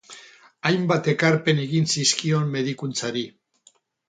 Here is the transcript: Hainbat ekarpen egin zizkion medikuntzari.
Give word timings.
Hainbat 0.69 1.09
ekarpen 1.13 1.61
egin 1.67 1.87
zizkion 1.97 2.49
medikuntzari. 2.57 3.27